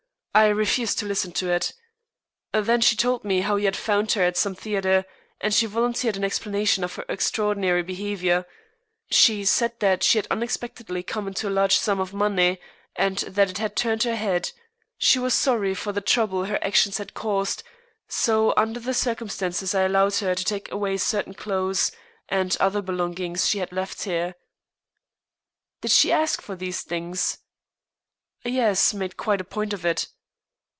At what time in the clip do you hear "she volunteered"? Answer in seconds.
5.53-6.15